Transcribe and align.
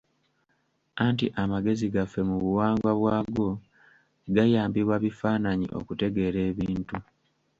Anti 1.05 1.25
amagezi 1.41 1.85
gaffe 1.95 2.19
mu 2.29 2.35
buwangwa 2.43 2.91
bwago 2.99 3.47
gayambibwa 4.35 4.95
bifaananyi 5.03 5.67
okutegeera 5.79 6.39
ebintu. 6.49 6.97